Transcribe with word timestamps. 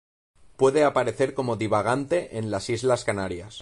Puede 0.57 0.83
aparecer 0.83 1.35
como 1.35 1.57
divagante 1.57 2.39
en 2.39 2.49
las 2.49 2.71
islas 2.71 3.03
Canarias. 3.03 3.59